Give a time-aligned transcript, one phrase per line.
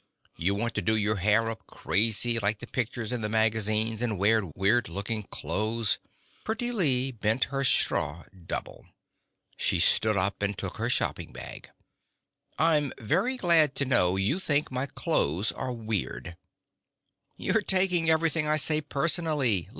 [0.35, 4.17] You want to do your hair up crazy like the pictures in the magazines and
[4.17, 5.99] wear weird looking clothes"
[6.43, 8.87] Pretty Lee bent her straw double.
[9.57, 11.69] She stood up and took her shopping bag.
[12.57, 16.35] "I'm very glad to know you think my clothes are weird"
[17.37, 19.69] "You're taking everything I say personally.